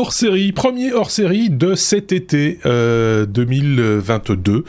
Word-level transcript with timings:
hors 0.00 0.12
série, 0.14 0.52
premier 0.52 0.94
hors 0.94 1.10
série 1.10 1.50
de 1.50 1.74
cet 1.74 2.10
été 2.10 2.58
2022. 2.64 4.64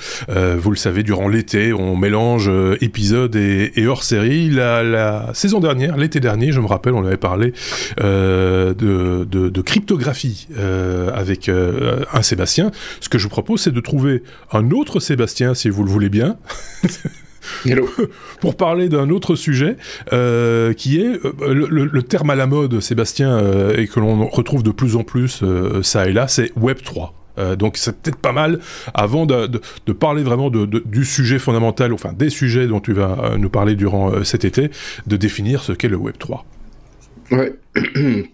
vous 0.57 0.71
le 0.71 0.75
savez, 0.75 1.03
durant 1.03 1.29
l'été, 1.29 1.71
on 1.71 1.95
mélange 1.95 2.51
épisodes 2.81 3.33
et, 3.37 3.87
hors 3.87 4.03
série. 4.03 4.49
La, 4.49 5.29
saison 5.33 5.61
dernière, 5.61 5.95
l'été 5.95 6.19
dernier, 6.19 6.51
je 6.51 6.59
me 6.59 6.65
rappelle, 6.65 6.93
on 6.93 7.05
avait 7.05 7.15
parlé 7.15 7.53
de, 7.97 8.75
de, 8.75 9.61
cryptographie 9.61 10.49
avec 11.13 11.49
un 11.49 12.21
Sébastien. 12.21 12.71
Ce 12.99 13.07
que 13.07 13.17
je 13.17 13.23
vous 13.23 13.29
propose, 13.29 13.61
c'est 13.61 13.73
de 13.73 13.79
trouver 13.79 14.23
un 14.51 14.71
autre 14.71 14.99
Sébastien, 14.99 15.53
si 15.53 15.69
vous 15.69 15.85
le 15.85 15.89
voulez 15.89 16.09
bien. 16.09 16.35
Hello. 17.65 17.89
pour 18.39 18.55
parler 18.55 18.89
d'un 18.89 19.09
autre 19.09 19.35
sujet 19.35 19.77
euh, 20.13 20.73
qui 20.73 20.99
est 20.99 21.19
euh, 21.25 21.53
le, 21.69 22.03
terme 22.03 22.29
à 22.29 22.35
la 22.35 22.47
mode, 22.47 22.79
Sébastien, 22.79 23.37
euh, 23.37 23.77
et 23.77 23.87
que 23.87 23.99
l'on 23.99 24.27
retrouve 24.27 24.63
de 24.63 24.71
plus 24.71 24.95
en 24.95 25.03
plus 25.03 25.43
ça 25.81 26.07
et 26.07 26.13
là, 26.13 26.27
c'est 26.27 26.51
Web 26.55 26.81
3. 26.83 27.13
donc 27.57 27.77
c'est 27.77 28.01
peut-être 28.01 28.17
pas 28.17 28.31
mal, 28.31 28.59
avant 28.93 29.25
de, 29.25 29.61
parler 29.93 30.23
vraiment 30.23 30.49
du 30.49 31.05
sujet 31.05 31.39
fondamental, 31.39 31.93
enfin 31.93 32.13
des 32.13 32.29
sujets 32.29 32.67
dont 32.67 32.79
tu 32.79 32.93
vas 32.93 33.35
nous 33.37 33.49
parler 33.49 33.75
durant 33.75 34.23
cet 34.23 34.45
été, 34.45 34.71
de 35.07 35.17
définir 35.17 35.63
ce 35.63 35.73
qu'est 35.73 35.89
le 35.89 35.97
Web 35.97 36.17
3. 36.17 36.45
Ouais. 37.31 37.53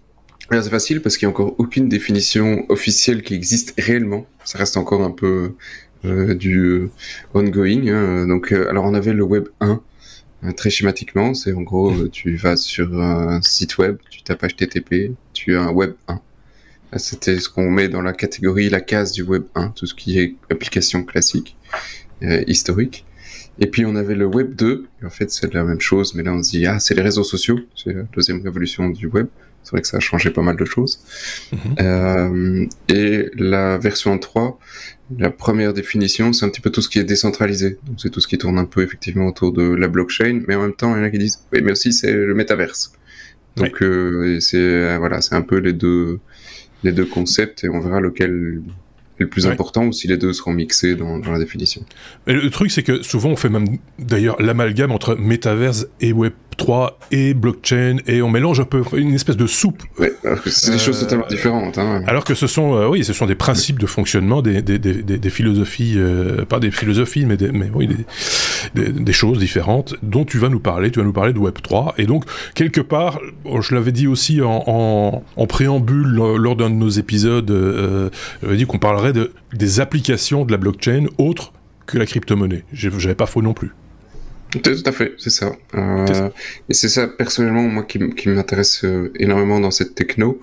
C'est 0.50 0.70
facile 0.70 1.02
parce 1.02 1.18
qu'il 1.18 1.28
n'y 1.28 1.32
a 1.32 1.34
encore 1.34 1.54
aucune 1.58 1.88
définition 1.88 2.64
officielle 2.70 3.22
qui 3.22 3.34
existe 3.34 3.74
réellement. 3.78 4.26
Ça 4.44 4.58
reste 4.58 4.78
encore 4.78 5.02
un 5.02 5.10
peu 5.10 5.26
euh, 5.26 5.56
du 6.04 6.60
euh, 6.60 6.90
ongoing. 7.34 7.88
Hein. 7.88 8.26
Donc, 8.26 8.52
euh, 8.52 8.68
alors 8.68 8.84
on 8.84 8.94
avait 8.94 9.12
le 9.12 9.22
Web 9.22 9.48
1 9.60 9.80
très 10.56 10.70
schématiquement, 10.70 11.34
c'est 11.34 11.52
en 11.52 11.62
gros, 11.62 12.06
tu 12.08 12.36
vas 12.36 12.56
sur 12.56 13.00
un 13.00 13.42
site 13.42 13.76
web, 13.78 13.96
tu 14.08 14.22
tapes 14.22 14.46
HTTP, 14.46 15.12
tu 15.32 15.56
as 15.56 15.62
un 15.62 15.72
Web 15.72 15.94
1. 16.06 16.20
C'était 16.96 17.40
ce 17.40 17.48
qu'on 17.48 17.68
met 17.70 17.88
dans 17.88 18.02
la 18.02 18.12
catégorie, 18.12 18.68
la 18.68 18.80
case 18.80 19.10
du 19.10 19.22
Web 19.22 19.46
1, 19.56 19.70
tout 19.70 19.86
ce 19.86 19.94
qui 19.94 20.20
est 20.20 20.36
application 20.48 21.02
classique, 21.02 21.56
historique. 22.46 23.04
Et 23.58 23.66
puis 23.66 23.84
on 23.84 23.96
avait 23.96 24.14
le 24.14 24.26
Web 24.26 24.54
2, 24.54 24.86
et 25.02 25.04
en 25.04 25.10
fait 25.10 25.28
c'est 25.32 25.52
la 25.52 25.64
même 25.64 25.80
chose, 25.80 26.14
mais 26.14 26.22
là 26.22 26.32
on 26.32 26.40
se 26.40 26.50
dit, 26.50 26.66
ah 26.66 26.78
c'est 26.78 26.94
les 26.94 27.02
réseaux 27.02 27.24
sociaux, 27.24 27.58
c'est 27.74 27.92
la 27.92 28.04
deuxième 28.14 28.40
révolution 28.40 28.88
du 28.90 29.08
Web. 29.08 29.26
C'est 29.62 29.72
vrai 29.72 29.82
que 29.82 29.88
ça 29.88 29.98
a 29.98 30.00
changé 30.00 30.30
pas 30.30 30.42
mal 30.42 30.56
de 30.56 30.64
choses. 30.64 31.00
Mhm. 31.52 31.58
Euh, 31.80 32.66
et 32.88 33.30
la 33.34 33.76
version 33.76 34.18
3, 34.18 34.58
la 35.18 35.30
première 35.30 35.74
définition, 35.74 36.32
c'est 36.32 36.46
un 36.46 36.48
petit 36.48 36.62
peu 36.62 36.70
tout 36.70 36.80
ce 36.80 36.88
qui 36.88 36.98
est 36.98 37.04
décentralisé. 37.04 37.78
Donc 37.86 38.00
c'est 38.00 38.10
tout 38.10 38.20
ce 38.20 38.28
qui 38.28 38.38
tourne 38.38 38.58
un 38.58 38.64
peu 38.64 38.82
effectivement 38.82 39.26
autour 39.26 39.52
de 39.52 39.62
la 39.62 39.88
blockchain, 39.88 40.40
mais 40.46 40.54
en 40.54 40.62
même 40.62 40.74
temps, 40.74 40.94
il 40.94 41.00
y 41.00 41.02
en 41.02 41.04
a 41.04 41.10
qui 41.10 41.18
disent, 41.18 41.44
oui, 41.52 41.60
mais 41.62 41.72
aussi 41.72 41.92
c'est 41.92 42.12
le 42.12 42.34
métaverse. 42.34 42.92
Donc 43.56 43.82
euh, 43.82 44.38
c'est 44.40 44.96
voilà, 44.98 45.20
c'est 45.20 45.34
un 45.34 45.42
peu 45.42 45.58
les 45.58 45.72
deux 45.72 46.20
les 46.84 46.92
deux 46.92 47.04
concepts 47.04 47.64
et 47.64 47.68
on 47.68 47.80
verra 47.80 48.00
lequel 48.00 48.62
est 49.18 49.24
le 49.24 49.28
plus 49.28 49.48
important 49.48 49.84
ou 49.86 49.92
si 49.92 50.06
les 50.06 50.16
deux 50.16 50.32
seront 50.32 50.52
mixés 50.52 50.94
dans, 50.94 51.18
dans 51.18 51.32
la 51.32 51.38
définition. 51.38 51.84
Mais 52.26 52.34
le 52.34 52.50
truc 52.50 52.70
c'est 52.70 52.84
que 52.84 53.02
souvent 53.02 53.30
on 53.30 53.36
fait 53.36 53.48
même 53.48 53.78
d'ailleurs 53.98 54.40
l'amalgame 54.40 54.92
entre 54.92 55.16
métaverse 55.16 55.88
et 56.00 56.12
web 56.12 56.32
3 56.58 56.98
et 57.10 57.32
blockchain 57.32 57.96
et 58.06 58.20
on 58.20 58.28
mélange 58.28 58.60
un 58.60 58.64
peu 58.64 58.82
une 58.94 59.14
espèce 59.14 59.36
de 59.36 59.46
soupe. 59.46 59.82
Ouais, 59.98 60.12
c'est 60.46 60.72
des 60.72 60.78
choses 60.78 60.98
euh, 60.98 61.04
totalement 61.04 61.26
différentes. 61.28 61.78
Hein. 61.78 62.02
Alors 62.06 62.24
que 62.24 62.34
ce 62.34 62.46
sont, 62.46 62.74
euh, 62.74 62.88
oui, 62.88 63.04
ce 63.04 63.14
sont 63.14 63.24
des 63.24 63.34
principes 63.34 63.78
de 63.78 63.86
fonctionnement, 63.86 64.42
des, 64.42 64.60
des, 64.60 64.78
des, 64.78 65.02
des 65.02 65.30
philosophies, 65.30 65.94
euh, 65.96 66.44
pas 66.44 66.60
des 66.60 66.70
philosophies, 66.70 67.24
mais, 67.24 67.36
des, 67.38 67.50
mais 67.50 67.70
oui, 67.72 67.88
des, 68.74 69.12
choses 69.12 69.38
différentes 69.38 69.94
dont 70.02 70.24
tu 70.24 70.38
vas 70.38 70.48
nous 70.48 70.60
parler. 70.60 70.90
Tu 70.90 70.98
vas 70.98 71.04
nous 71.04 71.12
parler 71.12 71.32
de 71.32 71.38
Web 71.38 71.54
3 71.62 71.94
et 71.96 72.06
donc 72.06 72.24
quelque 72.54 72.80
part, 72.80 73.20
je 73.60 73.74
l'avais 73.74 73.92
dit 73.92 74.06
aussi 74.06 74.42
en, 74.42 74.64
en, 74.66 75.24
en 75.36 75.46
préambule 75.46 76.08
lors 76.08 76.56
d'un 76.56 76.70
de 76.70 76.74
nos 76.74 76.90
épisodes, 76.90 78.10
j'avais 78.42 78.56
dit 78.56 78.66
qu'on 78.66 78.78
parlerait 78.78 79.12
de, 79.12 79.32
des 79.54 79.80
applications 79.80 80.44
de 80.44 80.52
la 80.52 80.58
blockchain 80.58 81.06
autres 81.16 81.52
que 81.86 81.98
la 81.98 82.06
crypto-monnaie. 82.06 82.64
J'avais 82.72 83.14
pas 83.14 83.26
faux 83.26 83.42
non 83.42 83.54
plus. 83.54 83.72
Tout 84.50 84.82
à 84.86 84.92
fait, 84.92 85.14
c'est 85.18 85.30
ça. 85.30 85.52
Euh, 85.74 86.30
et 86.68 86.74
c'est 86.74 86.88
ça, 86.88 87.06
personnellement, 87.06 87.62
moi, 87.62 87.82
qui, 87.82 87.98
qui 88.14 88.28
m'intéresse 88.30 88.82
euh, 88.84 89.12
énormément 89.18 89.60
dans 89.60 89.70
cette 89.70 89.94
techno. 89.94 90.40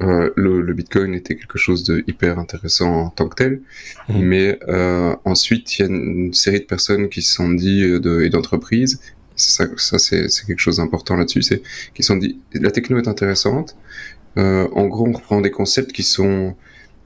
Euh, 0.00 0.30
le, 0.36 0.60
le, 0.60 0.74
Bitcoin 0.74 1.12
était 1.12 1.34
quelque 1.34 1.58
chose 1.58 1.82
de 1.82 2.04
hyper 2.06 2.38
intéressant 2.38 3.06
en 3.06 3.10
tant 3.10 3.28
que 3.28 3.34
tel, 3.34 3.62
mmh. 4.08 4.20
mais 4.20 4.58
euh, 4.68 5.16
ensuite 5.24 5.76
il 5.76 5.82
y 5.82 5.84
a 5.84 5.88
une 5.88 6.32
série 6.32 6.60
de 6.60 6.66
personnes 6.66 7.08
qui 7.08 7.20
se 7.20 7.34
sont 7.34 7.48
dit 7.48 7.80
de, 7.80 8.22
et 8.22 8.30
d'entreprises, 8.30 9.00
ça, 9.34 9.66
ça 9.76 9.98
c'est, 9.98 10.28
quelque 10.46 10.60
chose 10.60 10.76
d'important 10.76 11.16
là-dessus, 11.16 11.42
c'est 11.42 11.62
qui 11.94 12.04
se 12.04 12.12
sont 12.12 12.16
dit 12.16 12.38
la 12.54 12.70
techno 12.70 12.96
est 12.98 13.08
intéressante. 13.08 13.76
En 14.36 14.86
gros, 14.86 15.08
on 15.08 15.12
reprend 15.12 15.40
des 15.40 15.50
concepts 15.50 15.90
qui 15.90 16.04
sont 16.04 16.54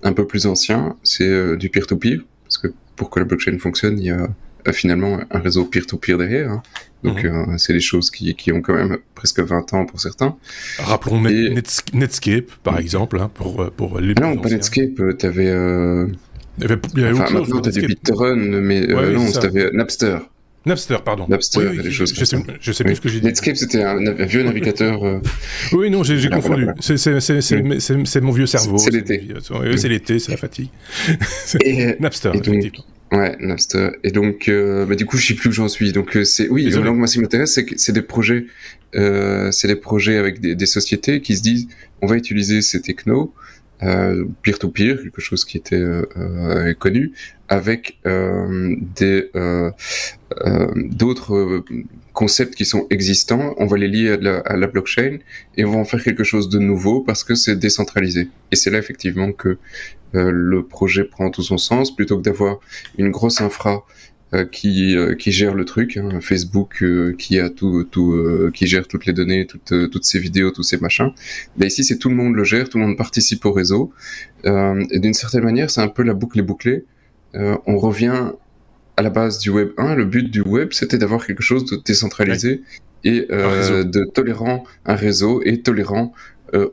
un 0.02 0.12
peu 0.12 0.26
plus 0.26 0.44
anciens, 0.44 0.98
c'est 1.02 1.56
du 1.56 1.70
peer-to-peer, 1.70 2.18
parce 2.44 2.58
que 2.58 2.68
pour 2.94 3.08
que 3.08 3.20
la 3.20 3.24
blockchain 3.24 3.56
fonctionne, 3.58 3.98
il 3.98 4.04
y 4.04 4.10
a 4.10 4.28
finalement 4.70 5.20
un 5.30 5.38
réseau 5.40 5.64
peer-to-peer 5.64 6.18
derrière. 6.18 6.50
Hein. 6.50 6.62
Donc 7.02 7.24
mhm. 7.24 7.30
euh, 7.30 7.58
c'est 7.58 7.72
des 7.72 7.80
choses 7.80 8.10
qui, 8.10 8.34
qui, 8.34 8.52
ont 8.52 8.60
quand 8.60 8.74
même 8.74 8.98
presque 9.14 9.40
20 9.40 9.72
ans 9.74 9.86
pour 9.86 10.00
certains. 10.00 10.36
Rappelons 10.78 11.20
Netscape 11.20 12.50
par 12.62 12.78
exemple 12.78 13.18
hein, 13.20 13.30
pour 13.32 13.62
euh, 13.62 13.72
pour 13.76 13.98
les 13.98 14.14
Non, 14.14 14.36
pas 14.36 14.48
Netscape, 14.48 15.18
tu 15.18 15.26
avais 15.26 15.48
euh... 15.48 16.06
il 16.58 16.62
y 16.62 16.64
avait, 16.66 16.80
il 16.94 17.00
y 17.00 17.04
avait 17.04 17.20
enfin, 17.20 17.34
maintenant 17.34 17.60
t'as 17.60 17.70
du 17.70 17.86
BitTorrent 17.86 18.36
mais 18.36 18.86
ouais, 18.86 18.94
euh, 18.94 19.12
non, 19.14 19.30
t'avais 19.32 19.70
Napster. 19.72 20.18
Napster, 20.64 20.98
pardon. 21.04 21.26
Napster, 21.28 21.58
oui, 21.58 21.76
oui, 21.78 21.82
des 21.82 21.90
choses 21.90 22.14
je, 22.14 22.24
sais, 22.24 22.36
je 22.60 22.70
sais 22.70 22.84
plus 22.84 22.94
ce 22.94 23.00
que 23.00 23.08
j'ai 23.08 23.18
dit. 23.18 23.26
Netscape, 23.26 23.56
c'était 23.56 23.82
un, 23.82 23.98
un, 24.06 24.24
vieux 24.24 24.44
navigateur. 24.44 25.04
Euh... 25.04 25.18
Oui, 25.72 25.90
non, 25.90 26.04
j'ai 26.04 26.30
confondu. 26.30 26.68
C'est 26.78 28.20
mon 28.20 28.30
vieux 28.30 28.46
cerveau. 28.46 28.78
C'est 28.78 28.92
l'été. 28.92 29.26
C'est 29.76 29.88
l'été, 29.88 30.20
c'est 30.20 30.30
la 30.30 30.36
fatigue. 30.36 30.68
Et, 31.64 31.96
Napster, 32.00 32.30
et 32.34 32.40
donc. 32.40 32.72
Ouais, 33.12 33.36
Napster. 33.40 33.90
Et 34.04 34.10
donc, 34.10 34.48
euh, 34.48 34.86
bah, 34.86 34.94
du 34.94 35.04
coup, 35.04 35.18
je 35.18 35.26
sais 35.26 35.34
plus 35.34 35.50
où 35.50 35.52
j'en 35.52 35.68
suis. 35.68 35.92
Donc, 35.92 36.16
euh, 36.16 36.24
c'est 36.24 36.48
oui. 36.48 36.70
Donc, 36.70 36.96
moi, 36.96 37.06
ce 37.06 37.14
qui 37.14 37.20
m'intéresse, 37.20 37.52
c'est 37.52 37.66
que 37.66 37.74
c'est 37.76 37.92
des 37.92 38.00
projets, 38.00 38.46
euh, 38.94 39.50
c'est 39.52 39.68
des 39.68 39.76
projets 39.76 40.16
avec 40.16 40.40
des, 40.40 40.54
des, 40.54 40.66
sociétés 40.66 41.20
qui 41.20 41.36
se 41.36 41.42
disent, 41.42 41.68
on 42.00 42.06
va 42.06 42.16
utiliser 42.16 42.62
ces 42.62 42.80
technos 42.80 43.34
euh, 43.82 44.24
peer-to-peer, 44.42 45.02
quelque 45.02 45.20
chose 45.20 45.44
qui 45.44 45.58
était 45.58 45.76
euh, 45.76 46.06
euh 46.16 46.72
connu, 46.72 47.12
avec 47.48 47.98
euh, 48.06 48.76
des 48.96 49.28
d'autres 50.74 51.62
concepts 52.12 52.54
qui 52.54 52.64
sont 52.64 52.86
existants. 52.90 53.54
On 53.58 53.66
va 53.66 53.76
les 53.76 53.88
lier 53.88 54.16
à 54.44 54.56
la, 54.56 54.66
blockchain 54.66 55.18
et 55.56 55.64
on 55.64 55.72
va 55.72 55.78
en 55.78 55.84
faire 55.84 56.02
quelque 56.02 56.24
chose 56.24 56.48
de 56.48 56.58
nouveau 56.58 57.00
parce 57.00 57.24
que 57.24 57.34
c'est 57.34 57.56
décentralisé. 57.56 58.28
Et 58.50 58.56
c'est 58.56 58.70
là 58.70 58.78
effectivement 58.78 59.32
que 59.32 59.58
le 60.14 60.62
projet 60.62 61.04
prend 61.04 61.30
tout 61.30 61.42
son 61.42 61.56
sens 61.56 61.94
plutôt 61.94 62.18
que 62.18 62.22
d'avoir 62.22 62.60
une 62.98 63.10
grosse 63.10 63.40
infra 63.40 63.84
euh, 64.34 64.46
qui 64.46 64.96
euh, 64.96 65.14
qui 65.14 65.30
gère 65.30 65.52
le 65.54 65.66
truc, 65.66 65.98
hein, 65.98 66.22
Facebook 66.22 66.82
euh, 66.82 67.14
qui 67.18 67.38
a 67.38 67.50
tout 67.50 67.84
tout 67.84 68.50
qui 68.54 68.66
gère 68.66 68.88
toutes 68.88 69.04
les 69.04 69.12
données, 69.12 69.46
toutes 69.46 69.90
toutes 69.90 70.04
ces 70.04 70.18
vidéos, 70.18 70.50
tous 70.50 70.62
ces 70.62 70.78
machins. 70.78 71.10
Mais 71.58 71.66
ici 71.66 71.84
c'est 71.84 71.98
tout 71.98 72.08
le 72.08 72.14
monde 72.14 72.34
le 72.34 72.42
gère, 72.42 72.70
tout 72.70 72.78
le 72.78 72.86
monde 72.86 72.96
participe 72.96 73.44
au 73.44 73.52
réseau. 73.52 73.92
et 74.44 74.98
d'une 74.98 75.12
certaine 75.12 75.44
manière, 75.44 75.70
c'est 75.70 75.82
un 75.82 75.88
peu 75.88 76.02
la 76.02 76.14
boucle 76.14 76.38
est 76.38 76.42
bouclée. 76.42 76.84
on 77.34 77.76
revient 77.76 78.32
à 78.96 79.02
la 79.02 79.10
base 79.10 79.38
du 79.38 79.50
Web 79.50 79.70
1. 79.78 79.94
Le 79.94 80.04
but 80.04 80.30
du 80.30 80.42
Web, 80.42 80.72
c'était 80.72 80.98
d'avoir 80.98 81.26
quelque 81.26 81.42
chose 81.42 81.64
de 81.64 81.76
décentralisé 81.76 82.62
et 83.04 83.22
de 83.22 84.04
tolérant 84.12 84.64
un 84.86 84.94
réseau 84.94 85.42
et 85.44 85.60
tolérant 85.60 86.12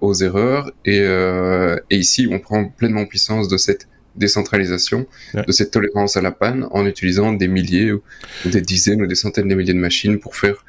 aux 0.02 0.14
erreurs. 0.14 0.72
Et, 0.86 1.00
et 1.00 1.98
ici, 1.98 2.28
on 2.32 2.40
prend 2.40 2.66
pleinement 2.66 3.06
puissance 3.06 3.48
de 3.48 3.58
cette 3.58 3.88
décentralisation, 4.16 5.08
de 5.34 5.52
cette 5.52 5.72
tolérance 5.72 6.18
à 6.18 6.22
la 6.22 6.32
panne 6.32 6.68
en 6.72 6.86
utilisant 6.86 7.34
des 7.34 7.48
milliers 7.48 7.92
ou 7.92 8.02
des 8.46 8.62
dizaines 8.62 9.02
ou 9.02 9.08
des 9.08 9.16
centaines 9.16 9.48
de 9.48 9.56
milliers 9.56 9.74
de 9.74 9.80
machines 9.80 10.20
pour 10.20 10.36
faire 10.36 10.66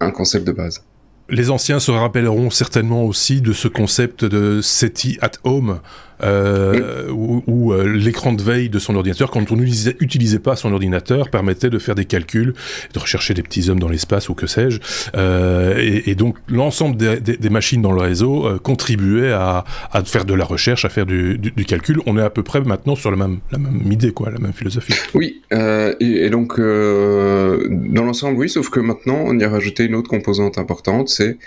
un 0.00 0.10
concept 0.10 0.46
de 0.46 0.52
base. 0.52 0.84
Les 1.30 1.50
anciens 1.50 1.78
se 1.78 1.90
rappelleront 1.90 2.48
certainement 2.48 3.04
aussi 3.04 3.42
de 3.42 3.52
ce 3.52 3.68
concept 3.68 4.24
de 4.24 4.62
SETI 4.62 5.18
at 5.20 5.32
home, 5.44 5.80
euh, 6.22 7.08
où, 7.10 7.72
euh, 7.72 7.84
l'écran 7.84 8.32
de 8.32 8.42
veille 8.42 8.68
de 8.68 8.78
son 8.78 8.94
ordinateur, 8.94 9.30
quand 9.30 9.50
on 9.52 9.56
n'utilisait 9.56 10.38
pas 10.38 10.56
son 10.56 10.72
ordinateur, 10.72 11.30
permettait 11.30 11.70
de 11.70 11.78
faire 11.78 11.94
des 11.94 12.04
calculs, 12.04 12.54
de 12.92 12.98
rechercher 12.98 13.34
des 13.34 13.42
petits 13.42 13.70
hommes 13.70 13.80
dans 13.80 13.88
l'espace 13.88 14.28
ou 14.28 14.34
que 14.34 14.46
sais-je. 14.46 14.80
Euh, 15.16 15.76
et, 15.78 16.10
et, 16.10 16.14
donc 16.14 16.36
l'ensemble 16.48 16.96
des, 16.96 17.20
des, 17.20 17.36
des, 17.36 17.50
machines 17.50 17.82
dans 17.82 17.92
le 17.92 18.00
réseau 18.00 18.46
euh, 18.46 18.58
contribuait 18.58 19.32
à, 19.32 19.64
à, 19.92 20.04
faire 20.04 20.24
de 20.24 20.34
la 20.34 20.44
recherche, 20.44 20.84
à 20.84 20.88
faire 20.88 21.06
du, 21.06 21.38
du, 21.38 21.50
du, 21.50 21.64
calcul. 21.64 22.00
On 22.06 22.18
est 22.18 22.22
à 22.22 22.30
peu 22.30 22.42
près 22.42 22.60
maintenant 22.60 22.96
sur 22.96 23.10
la 23.10 23.16
même, 23.16 23.38
la 23.50 23.58
même 23.58 23.90
idée, 23.90 24.12
quoi, 24.12 24.30
la 24.30 24.38
même 24.38 24.52
philosophie. 24.52 24.94
Oui, 25.14 25.42
et, 25.50 25.94
et, 26.00 26.30
donc 26.30 26.58
dans 26.58 28.04
l'ensemble, 28.04 28.38
oui, 28.38 28.48
sauf 28.48 28.70
que 28.70 28.80
maintenant 28.80 29.22
on 29.26 29.38
y 29.38 29.44
a 29.44 29.48
rajouté 29.48 29.84
une 29.84 29.94
autre 29.94 30.08
composante 30.08 30.58
importante, 30.58 31.08
c'est 31.08 31.38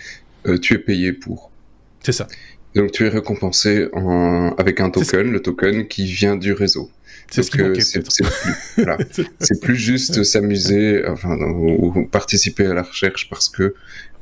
tu 0.62 0.74
es 0.74 0.80
payé 0.80 1.14
pour. 1.14 1.52
C'est 2.04 2.12
ça. 2.12 2.28
Donc 2.76 2.92
tu 2.92 3.06
es 3.06 3.10
récompensé 3.10 3.88
en... 3.94 4.54
avec 4.58 4.80
un 4.80 4.90
token, 4.90 5.32
le 5.32 5.42
token 5.42 5.88
qui 5.88 6.06
vient 6.06 6.36
du 6.36 6.54
réseau. 6.54 6.90
C'est 7.30 7.44
ce 7.44 7.52
c'est 7.80 8.02
plus, 8.02 8.74
voilà. 8.84 8.98
plus 9.62 9.76
juste 9.78 10.24
s'amuser, 10.24 11.02
enfin, 11.08 11.38
ou, 11.38 12.06
participer 12.06 12.66
à 12.66 12.74
la 12.74 12.84
recherche 12.84 13.30
parce 13.30 13.48
que 13.48 13.74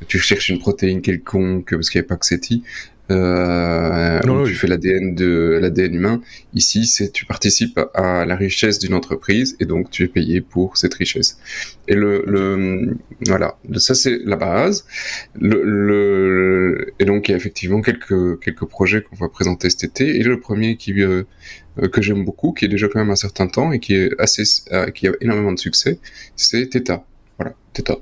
tu 0.08 0.20
cherches 0.20 0.50
une 0.50 0.60
protéine 0.60 1.02
quelconque, 1.02 1.72
parce 1.72 1.90
qu'il 1.90 2.00
n'y 2.00 2.06
a 2.06 2.08
pas 2.08 2.18
que 2.18 2.26
SETI. 2.26 2.64
Euh, 3.12 4.44
tu 4.46 4.54
fais 4.54 4.68
l'ADN 4.68 5.16
de 5.16 5.58
l'ADN 5.62 5.96
humain. 5.96 6.22
Ici, 6.54 6.86
c'est 6.86 7.12
tu 7.12 7.26
participes 7.26 7.80
à 7.94 8.26
la 8.26 8.36
richesse 8.36 8.80
d'une 8.80 8.94
entreprise 8.94 9.56
et 9.60 9.66
donc 9.66 9.90
tu 9.90 10.04
es 10.04 10.08
payé 10.08 10.42
pour 10.42 10.78
cette 10.78 10.94
richesse. 10.94 11.40
Et 11.88 11.96
le, 11.96 12.24
le 12.28 12.98
voilà, 13.26 13.58
ça 13.78 13.96
c'est 13.96 14.20
la 14.24 14.36
base. 14.36 14.86
Le, 15.40 15.64
le, 15.64 16.94
et 17.00 17.06
donc 17.06 17.28
il 17.28 17.32
y 17.32 17.34
a 17.34 17.38
effectivement 17.38 17.82
quelques 17.82 18.40
quelques 18.42 18.66
projets 18.66 19.02
qu'on 19.02 19.16
va 19.16 19.30
présenter 19.30 19.70
cet 19.70 19.84
été. 19.84 20.18
Et 20.18 20.24
le 20.24 20.40
premier 20.40 20.78
qui 20.78 20.94
euh, 21.02 21.24
que 21.92 22.02
j'aime 22.02 22.26
beaucoup, 22.26 22.54
qui 22.54 22.66
est 22.66 22.70
déjà 22.70 22.88
quand 22.88 23.00
même 23.00 23.12
un 23.12 23.16
certain 23.16 23.48
temps 23.48 23.72
et 23.72 23.80
qui 23.80 23.96
est 23.96 24.12
assez 24.20 24.44
euh, 24.72 24.90
qui 24.92 25.08
a 25.08 25.12
énormément 25.22 25.52
de 25.52 25.60
succès, 25.60 26.00
c'est 26.36 26.70
Theta. 26.70 27.06
Voilà, 27.38 27.56
Theta. 27.74 27.98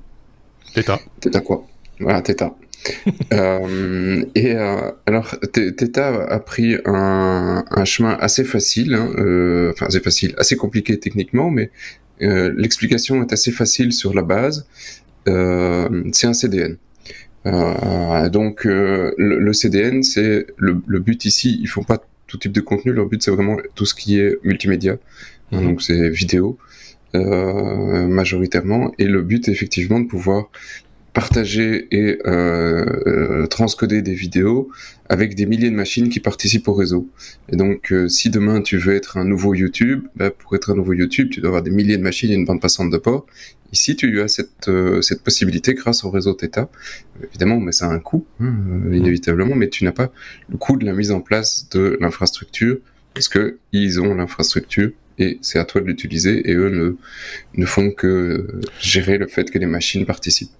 Theta. 0.74 1.00
Theta 1.21 1.42
quoi? 1.42 1.65
Voilà, 1.99 2.21
Theta. 2.21 2.55
euh, 3.33 4.23
et 4.35 4.55
euh, 4.55 4.91
alors, 5.05 5.35
Theta 5.51 6.23
a 6.23 6.39
pris 6.39 6.77
un, 6.85 7.65
un 7.69 7.85
chemin 7.85 8.17
assez 8.19 8.44
facile, 8.44 8.94
hein, 8.94 9.11
euh, 9.17 9.71
enfin 9.73 9.88
assez 9.88 9.99
facile, 9.99 10.35
assez 10.38 10.55
compliqué 10.55 10.99
techniquement, 10.99 11.49
mais 11.49 11.71
euh, 12.21 12.53
l'explication 12.55 13.21
est 13.21 13.33
assez 13.33 13.51
facile 13.51 13.91
sur 13.94 14.13
la 14.13 14.21
base. 14.21 14.67
Euh, 15.27 16.03
c'est 16.13 16.27
un 16.27 16.33
CDN. 16.33 16.77
Euh, 17.45 18.29
donc 18.29 18.65
le, 18.65 19.13
le, 19.17 19.53
CDN, 19.53 20.03
c'est 20.03 20.47
le, 20.57 20.81
le, 20.85 20.99
but 20.99 21.25
ici. 21.25 21.57
Ils 21.61 21.67
font 21.67 21.83
pas 21.83 22.03
tout 22.27 22.38
type 22.38 22.51
de 22.51 22.61
contenu. 22.61 22.94
Leur 22.94 23.07
but, 23.07 23.21
c'est 23.21 23.31
vraiment 23.31 23.57
tout 23.75 23.85
ce 23.85 23.95
qui 23.95 24.19
est 24.19 24.38
multimédia. 24.44 24.97
Mmh. 25.51 25.63
Donc 25.63 25.81
c'est 25.81 26.09
vidéo. 26.09 26.57
Euh, 27.15 28.07
majoritairement. 28.07 28.91
Et 28.99 29.05
le 29.05 29.21
but, 29.21 29.47
est 29.47 29.51
effectivement, 29.51 29.99
de 29.99 30.07
pouvoir 30.07 30.49
partager 31.18 31.88
et 31.90 32.19
euh, 32.28 32.86
euh, 33.08 33.48
transcoder 33.48 34.04
des 34.04 34.14
vidéos 34.14 34.69
avec 35.10 35.34
des 35.34 35.48
milliers 35.48 35.72
de 35.72 35.75
machines 35.75 36.10
qui 36.10 36.19
participent 36.19 36.68
au 36.68 36.75
réseau. 36.75 37.10
Et 37.50 37.56
donc, 37.56 37.92
euh, 37.92 38.08
si 38.08 38.30
demain 38.30 38.62
tu 38.62 38.78
veux 38.78 38.94
être 38.94 39.18
un 39.18 39.24
nouveau 39.24 39.56
YouTube, 39.56 40.06
bah, 40.16 40.30
pour 40.30 40.56
être 40.56 40.69
un 40.69 40.75
nouveau 40.75 40.94
YouTube, 40.94 41.30
tu 41.31 41.40
dois 41.40 41.48
avoir 41.48 41.64
des 41.64 41.72
milliers 41.72 41.98
de 41.98 42.04
machines 42.04 42.30
et 42.30 42.36
une 42.36 42.46
bande 42.46 42.62
passante 42.62 42.92
de 42.92 42.98
port. 42.98 43.25
Ici, 43.74 43.96
tu 43.96 44.22
as 44.22 44.28
cette, 44.28 44.68
euh, 44.68 45.02
cette 45.02 45.24
possibilité 45.24 45.74
grâce 45.74 46.04
au 46.04 46.12
réseau 46.12 46.36
Theta. 46.36 46.69
Évidemment, 47.24 47.60
mais 47.60 47.72
ça 47.72 47.88
a 47.88 47.90
un 47.92 48.00
coût, 48.00 48.28
hein, 48.40 48.54
inévitablement, 48.94 49.56
mais 49.56 49.69
tu 49.69 49.86
n'as 49.86 49.94
pas 49.94 50.12
le 50.52 50.58
coût 50.58 50.78
de 50.78 50.86
la 50.86 50.94
mise 50.94 51.10
en 51.10 51.22
place 51.22 51.68
de 51.69 51.98
l'infrastructure 52.00 52.78
parce 53.16 53.28
que 53.28 53.58
ils 53.72 54.00
ont 54.00 54.14
l'infrastructure 54.14 54.92
et 55.18 55.40
c'est 55.42 55.58
à 55.58 55.66
toi 55.66 55.81
de 55.81 55.88
l'utiliser 55.88 56.48
et 56.48 56.54
eux 56.54 56.69
ne, 56.69 56.96
ne 57.60 57.66
font 57.66 57.90
que 57.90 58.62
gérer 58.80 59.18
le 59.18 59.25
fait 59.25 59.50
que 59.50 59.58
les 59.58 59.66
machines 59.66 60.06
participent. 60.06 60.52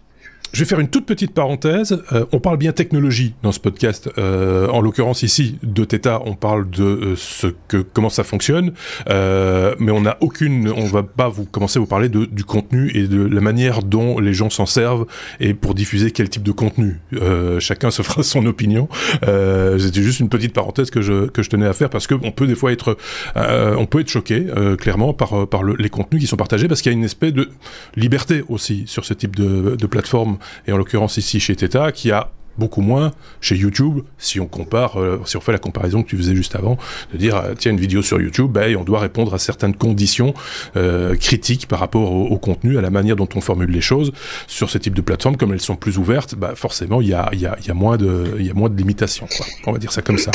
Je 0.54 0.60
vais 0.64 0.66
faire 0.66 0.80
une 0.80 0.88
toute 0.88 1.06
petite 1.06 1.34
parenthèse. 1.34 2.02
Euh, 2.14 2.26
on 2.32 2.40
parle 2.40 2.58
bien 2.58 2.72
technologie 2.72 3.34
dans 3.44 3.52
ce 3.52 3.60
podcast. 3.60 4.10
Euh, 4.18 4.68
en 4.70 4.82
l'occurrence 4.82 5.22
ici, 5.22 5.58
de 5.62 5.84
Theta, 5.84 6.22
on 6.26 6.36
parle 6.36 6.70
de 6.70 6.84
euh, 6.84 7.16
ce 7.16 7.48
que 7.68 7.78
comment 7.78 8.10
ça 8.10 8.24
fonctionne, 8.24 8.72
euh, 9.10 9.76
mais 9.80 9.92
on 9.92 10.02
n'a 10.02 10.18
aucune, 10.22 10.70
on 10.70 10.86
va 10.86 11.04
pas 11.04 11.28
vous 11.28 11.46
commencer 11.46 11.78
à 11.78 11.82
vous 11.82 11.88
parler 11.88 12.10
de, 12.10 12.26
du 12.26 12.44
contenu 12.44 12.92
et 12.96 13.08
de 13.08 13.22
la 13.22 13.42
manière 13.42 13.84
dont 13.84 14.20
les 14.20 14.34
gens 14.34 14.50
s'en 14.50 14.66
servent 14.66 15.06
et 15.40 15.54
pour 15.54 15.76
diffuser 15.76 16.12
quel 16.12 16.30
type 16.30 16.44
de 16.44 16.54
contenu. 16.54 17.02
Euh, 17.14 17.60
chacun 17.60 17.92
se 17.92 18.02
fera 18.02 18.24
son 18.24 18.46
opinion. 18.46 18.88
C'était 19.22 20.02
juste 20.02 20.22
une 20.22 20.30
petite 20.30 20.54
parenthèse 20.54 20.90
que 20.90 21.02
je 21.02 21.28
que 21.28 21.44
je 21.44 21.50
tenais 21.50 21.68
à 21.68 21.74
faire 21.74 21.90
parce 21.90 22.08
que 22.08 22.16
on 22.24 22.32
peut 22.32 22.48
des 22.48 22.56
fois 22.56 22.72
être, 22.72 22.98
on 23.36 23.86
peut 23.86 24.00
être 24.00 24.10
choqué 24.10 24.46
clairement 24.80 25.14
par 25.14 25.48
par 25.48 25.64
le, 25.64 25.76
les 25.78 25.90
contenus 25.90 26.22
qui 26.22 26.28
sont 26.28 26.38
partagés 26.38 26.68
parce 26.68 26.82
qu'il 26.82 26.92
y 26.92 26.96
a 26.96 26.98
une 26.98 27.04
espèce 27.04 27.34
de 27.34 27.50
liberté 27.96 28.44
aussi 28.50 28.84
sur 28.88 29.06
ce 29.06 29.14
type 29.14 29.36
de, 29.36 29.76
de 29.76 29.88
plateforme 29.88 30.37
et 30.68 30.72
en 30.72 30.78
l'occurrence 30.78 31.18
ici 31.18 31.40
chez 31.40 31.56
Theta, 31.56 31.92
qui 31.92 32.12
a 32.12 32.32
beaucoup 32.58 32.82
moins 32.82 33.14
chez 33.42 33.56
YouTube, 33.56 34.00
si 34.18 34.40
on 34.40 34.48
compare, 34.48 35.00
euh, 35.00 35.22
si 35.26 35.38
on 35.38 35.42
fait 35.42 35.52
la 35.52 35.60
comparaison 35.60 36.04
que 36.04 36.10
tu 36.10 36.18
faisais 36.18 36.36
juste 36.36 36.56
avant, 36.56 36.78
de 37.14 37.18
dire, 37.18 37.38
euh, 37.38 37.54
tiens, 37.58 37.72
une 37.72 37.80
vidéo 37.80 38.02
sur 38.02 38.20
YouTube, 38.20 38.52
ben, 38.52 38.76
on 38.76 38.84
doit 38.84 39.00
répondre 39.00 39.34
à 39.34 39.40
certaines 39.40 39.76
conditions 39.76 40.34
euh, 40.76 41.16
critiques 41.16 41.68
par 41.68 41.80
rapport 41.80 42.12
au, 42.12 42.28
au, 42.28 42.38
contenu, 42.38 42.78
à 42.78 42.82
la 42.82 42.90
manière 42.90 43.16
dont 43.16 43.30
on 43.36 43.42
formule 43.42 43.70
les 43.70 43.82
choses. 43.82 44.12
Sur 44.48 44.70
ce 44.70 44.78
type 44.78 44.94
de 44.94 45.02
plateforme, 45.02 45.38
comme 45.38 45.54
elles 45.54 45.62
sont 45.62 45.76
plus 45.76 45.98
ouvertes, 45.98 46.36
ben, 46.36 46.56
forcément, 46.56 47.02
il 47.02 47.10
y 47.10 47.14
a, 47.14 47.30
y, 47.34 47.46
a, 47.46 47.58
y, 47.66 47.72
a 47.72 47.74
moins 47.74 47.98
de, 47.98 48.38
y 48.40 48.50
a 48.50 48.54
moins 48.54 48.70
de 48.70 48.78
limitations. 48.78 49.28
Quoi. 49.28 49.46
On 49.68 49.72
va 49.72 49.78
dire 49.78 49.92
ça 49.92 50.02
comme 50.02 50.18
ça. 50.18 50.32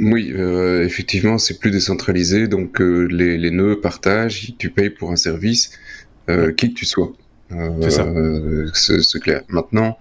Oui, 0.00 0.32
effectivement, 0.82 1.38
c'est 1.38 1.60
plus 1.60 1.70
décentralisé, 1.70 2.48
donc 2.48 2.80
les, 2.80 3.38
les 3.38 3.50
nœuds 3.52 3.80
partagent, 3.80 4.52
tu 4.58 4.70
payes 4.70 4.90
pour 4.90 5.12
un 5.12 5.16
service, 5.16 5.70
qui 6.26 6.70
que 6.70 6.74
tu 6.74 6.84
sois. 6.84 7.12
Euh, 7.52 8.70
c'est 8.74 9.20
clair. 9.20 9.42
Maintenant, 9.48 9.98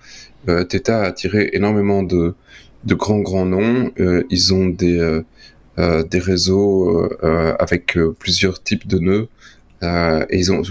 euh, 0.49 0.63
Theta 0.63 1.01
a 1.01 1.07
attiré 1.07 1.49
énormément 1.53 2.03
de, 2.03 2.35
de 2.83 2.95
grands 2.95 3.19
grands 3.19 3.45
noms. 3.45 3.91
Euh, 3.99 4.23
ils 4.29 4.53
ont 4.53 4.67
des 4.67 5.21
des 5.77 6.19
réseaux 6.19 7.09
avec 7.57 7.97
plusieurs 8.19 8.61
types 8.61 8.87
de 8.87 8.99
nœuds. 8.99 9.27
Euh, 9.83 10.25
et 10.29 10.37
ils 10.37 10.51
ont, 10.51 10.63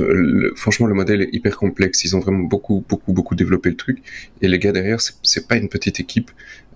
franchement, 0.56 0.87
le 0.87 0.94
modèle 0.94 1.23
est 1.23 1.29
hyper 1.32 1.56
complexe. 1.56 2.05
Ils 2.05 2.17
ont 2.17 2.20
vraiment 2.20 2.44
beaucoup, 2.44 2.85
beaucoup, 2.88 3.12
beaucoup 3.12 3.35
développé 3.35 3.70
le 3.70 3.76
truc. 3.76 3.99
Et 4.41 4.49
les 4.49 4.59
gars 4.59 4.73
derrière, 4.73 4.99
c'est 5.00 5.47
pas 5.47 5.56
une 5.56 5.69
petite 5.69 6.00
équipe. 6.00 6.31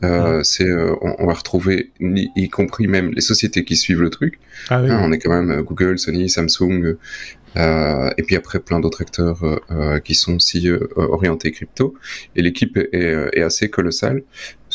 Euh, 0.04 0.42
c'est, 0.42 0.70
on, 0.70 1.16
on, 1.18 1.26
va 1.26 1.32
retrouver, 1.32 1.90
y, 2.00 2.48
compris 2.50 2.86
même 2.86 3.12
les 3.12 3.22
sociétés 3.22 3.64
qui 3.64 3.76
suivent 3.76 4.02
le 4.02 4.10
truc. 4.10 4.38
Ah, 4.68 4.82
oui, 4.82 4.90
hein, 4.90 5.00
On 5.02 5.10
est 5.10 5.18
quand 5.18 5.30
même 5.30 5.62
Google, 5.62 5.98
Sony, 5.98 6.28
Samsung, 6.28 6.96
euh, 7.56 8.10
et 8.18 8.22
puis 8.22 8.36
après 8.36 8.60
plein 8.60 8.80
d'autres 8.80 9.00
acteurs 9.00 9.42
euh, 9.42 9.56
euh, 9.70 9.98
qui 9.98 10.14
sont 10.14 10.36
aussi 10.36 10.68
orientés 10.96 11.52
crypto. 11.52 11.94
Et 12.34 12.42
l'équipe 12.42 12.76
est, 12.76 13.28
est, 13.32 13.42
assez 13.42 13.70
colossale. 13.70 14.22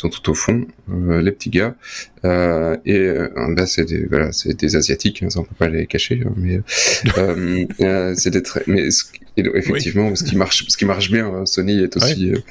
Sont 0.01 0.09
tout 0.09 0.31
au 0.31 0.33
fond, 0.33 0.65
les 0.88 1.31
petits 1.31 1.51
gars. 1.51 1.75
et 2.24 3.07
là, 3.56 3.65
c'est 3.68 3.86
des, 3.86 4.06
voilà, 4.06 4.31
c'est 4.31 4.59
des 4.59 4.75
asiatiques, 4.75 5.21
hein, 5.21 5.30
ça 5.30 5.42
on 5.42 5.44
peut 5.44 5.53
pas 5.56 5.69
les 5.69 5.86
cacher. 5.86 6.24
Hein, 6.25 6.33
mais 6.38 8.15
c'est 8.15 8.31
des 8.31 8.42
très, 8.42 8.63
mais 8.65 8.89
effectivement, 9.38 10.15
ce 10.15 10.24
qui 10.24 10.36
marche, 10.36 10.65
ce 10.68 10.77
qui 10.77 10.86
marche 10.86 11.12
bien, 11.12 11.27
hein, 11.27 11.45
Sony 11.45 11.80
est 11.80 11.95
aussi 11.98 12.31
ouais. 12.31 12.44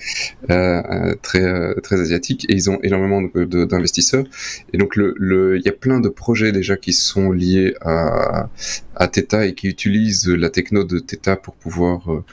euh, 0.51 1.15
très 1.23 1.75
très 1.83 2.01
asiatique 2.01 2.47
et 2.49 2.55
ils 2.55 2.71
ont 2.71 2.79
énormément 2.83 3.23
d'investisseurs. 3.23 4.25
Et 4.73 4.79
donc 4.79 4.97
le, 4.97 5.15
le, 5.19 5.59
il 5.59 5.63
y 5.65 5.69
a 5.69 5.73
plein 5.73 6.01
de 6.01 6.09
projets 6.09 6.53
déjà 6.53 6.77
qui 6.77 6.93
sont 6.93 7.33
liés 7.33 7.75
à 7.81 8.49
à 8.97 9.09
Theta 9.09 9.47
et 9.47 9.55
qui 9.55 9.69
utilisent 9.69 10.29
la 10.29 10.51
techno 10.51 10.85
de 10.85 10.99
Theta 10.99 11.37
pour 11.37 11.55
pouvoir 11.55 12.13
euh, 12.13 12.25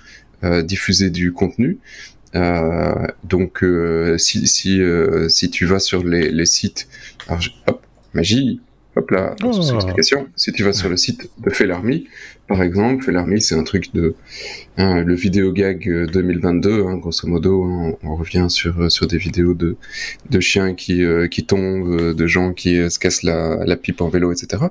euh 0.44 0.62
diffuser 0.62 1.10
du 1.10 1.32
contenu. 1.32 1.80
Euh, 2.36 3.08
donc 3.24 3.64
euh, 3.64 4.18
si 4.18 4.48
si 4.48 4.82
si 5.30 5.50
tu 5.50 5.66
vas 5.66 5.80
sur 5.80 6.04
les, 6.04 6.30
les 6.32 6.46
sites, 6.46 6.88
alors, 7.28 7.42
hop, 7.68 7.82
magie, 8.14 8.62
hop 8.96 9.12
là, 9.12 9.36
oh. 9.44 9.76
explication. 9.76 10.28
Si 10.36 10.52
tu 10.52 10.64
vas 10.64 10.74
sur 10.74 10.90
le 10.90 10.98
site 10.98 11.30
de 11.40 11.50
Fellarmy, 11.50 12.08
par 12.48 12.64
exemple. 12.64 13.04
Fait 13.04 13.12
l'armée, 13.12 13.40
c'est 13.40 13.56
un 13.56 13.64
truc 13.64 13.94
de 13.94 14.16
hein, 14.78 15.04
le 15.04 15.14
vidéo 15.14 15.52
gag 15.52 15.88
2022, 16.12 16.84
hein, 16.84 16.98
grosso 16.98 17.28
modo. 17.28 17.64
Hein, 17.64 17.94
on, 18.04 18.16
revient 18.16 18.48
sur 18.50 18.80
euh, 18.82 18.90
sur 18.90 19.08
des 19.08 19.18
vidéos 19.18 19.54
de 19.54 19.76
de 20.30 20.40
chiens 20.40 20.74
qui 20.74 21.04
euh, 21.04 21.28
qui 21.28 21.46
tombent, 21.46 21.90
euh, 21.90 22.14
de 22.14 22.28
gens 22.28 22.54
qui 22.54 22.90
se 22.90 22.98
cassent 22.98 23.24
la, 23.24 23.64
la 23.66 23.76
pipe 23.76 24.02
en 24.02 24.10
vélo, 24.10 24.32
etc. 24.32 24.64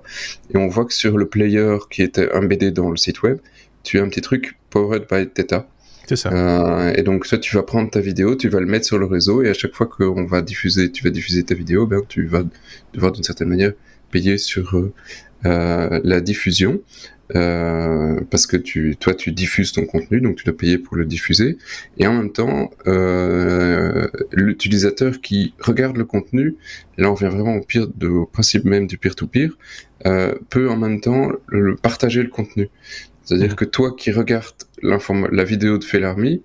Et 0.53 0.57
on 0.57 0.69
voit 0.69 0.87
que 0.87 0.95
sur 0.95 1.19
le 1.19 1.27
player 1.27 1.77
qui 1.91 2.03
était 2.03 2.29
BD 2.43 2.71
dans 2.71 2.91
le 2.91 2.97
site 2.97 3.23
web, 3.23 3.39
tu 3.83 3.99
as 3.99 4.03
un 4.03 4.09
petit 4.09 4.23
truc 4.23 4.57
powered 4.71 5.07
by 5.11 5.29
Theta. 5.29 5.69
Euh, 6.27 6.93
et 6.95 7.03
donc 7.03 7.27
toi, 7.27 7.39
tu 7.39 7.57
vas 7.57 7.63
prendre 7.63 7.91
ta 7.91 8.01
vidéo, 8.01 8.37
tu 8.37 8.49
vas 8.49 8.61
le 8.61 8.67
mettre 8.67 8.87
sur 8.87 8.99
le 8.99 9.07
réseau, 9.07 9.43
et 9.43 9.49
à 9.49 9.55
chaque 9.55 9.75
fois 9.75 9.87
qu'on 9.87 10.25
va 10.25 10.43
diffuser, 10.43 10.91
tu 10.91 11.05
vas 11.05 11.11
diffuser 11.11 11.43
ta 11.43 11.55
vidéo, 11.55 11.87
ben 11.87 12.03
tu 12.09 12.27
vas 12.27 12.43
devoir 12.93 13.13
d'une 13.13 13.25
certaine 13.25 13.49
manière 13.49 13.73
payer 14.11 14.39
sur 14.39 14.75
euh, 15.47 16.01
la 16.03 16.21
diffusion. 16.21 16.81
Euh, 17.35 18.21
parce 18.31 18.47
que 18.47 18.57
tu, 18.57 18.97
toi, 18.97 19.15
tu 19.15 19.33
diffuses 19.33 19.73
ton 19.73 19.85
contenu, 19.85 20.21
donc 20.21 20.37
tu 20.37 20.45
dois 20.45 20.57
payer 20.57 20.79
pour 20.79 20.97
le 20.97 21.05
diffuser. 21.05 21.59
Et 21.99 22.07
en 22.07 22.15
même 22.15 22.33
temps, 22.33 22.71
euh, 22.87 24.07
l'utilisateur 24.33 25.21
qui 25.21 25.55
regarde 25.59 25.97
le 25.97 26.05
contenu, 26.05 26.55
là 26.99 27.11
on 27.11 27.15
vient 27.15 27.29
vraiment 27.29 27.57
au 27.57 27.63
pire, 27.63 27.89
de, 27.89 28.09
au 28.09 28.27
principe 28.27 28.65
même 28.65 28.87
du 28.87 28.99
peer-to-peer, 28.99 29.51
euh, 30.07 30.35
peut 30.51 30.71
en 30.71 30.77
même 30.77 31.01
temps 31.01 31.33
partager 31.83 32.23
le 32.23 32.29
contenu. 32.29 32.69
C'est-à-dire 33.27 33.53
mmh. 33.53 33.57
que 33.57 33.65
toi 33.67 33.95
qui 33.95 34.13
regardes 34.13 34.55
la 34.83 35.45
vidéo 35.45 35.77
de 35.77 35.85
Fellarmy, 35.85 36.43